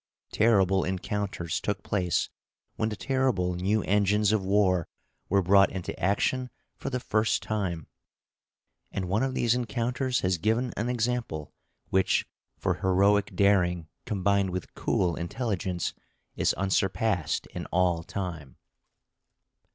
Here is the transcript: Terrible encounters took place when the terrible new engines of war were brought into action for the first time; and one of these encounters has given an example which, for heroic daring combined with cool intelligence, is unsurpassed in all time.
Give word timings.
Terrible 0.33 0.83
encounters 0.83 1.59
took 1.61 1.83
place 1.83 2.31
when 2.75 2.89
the 2.89 2.95
terrible 2.95 3.53
new 3.53 3.83
engines 3.83 4.31
of 4.31 4.43
war 4.43 4.87
were 5.29 5.43
brought 5.43 5.69
into 5.71 5.93
action 5.99 6.49
for 6.75 6.89
the 6.89 6.99
first 6.99 7.43
time; 7.43 7.85
and 8.91 9.05
one 9.07 9.21
of 9.21 9.35
these 9.35 9.53
encounters 9.53 10.21
has 10.21 10.39
given 10.39 10.73
an 10.75 10.89
example 10.89 11.53
which, 11.91 12.25
for 12.57 12.79
heroic 12.81 13.35
daring 13.35 13.89
combined 14.07 14.49
with 14.49 14.73
cool 14.73 15.15
intelligence, 15.15 15.93
is 16.35 16.55
unsurpassed 16.55 17.45
in 17.53 17.67
all 17.67 18.01
time. 18.01 18.57